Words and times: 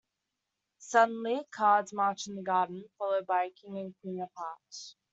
Suddenly, 0.79 1.45
cards 1.51 1.93
march 1.93 2.25
in 2.25 2.33
the 2.35 2.41
garden 2.41 2.85
followed 2.97 3.27
by 3.27 3.49
the 3.49 3.53
King 3.53 3.77
and 3.77 3.93
Queen 4.01 4.19
of 4.19 4.31
Hearts. 4.35 4.95